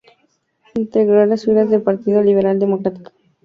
[0.73, 3.11] Integró las filas del Partido Liberal Democrático.